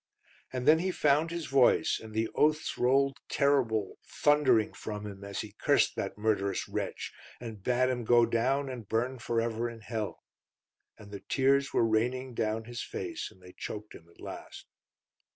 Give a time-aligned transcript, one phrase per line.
[0.51, 5.41] And then he found his voice, and the oaths rolled terrible, thundering from him, as
[5.41, 9.81] he cursed that murderous wretch, and bade him go down and burn for ever in
[9.81, 10.23] hell.
[10.97, 14.65] And the tears were raining down his face, and they choked him at last.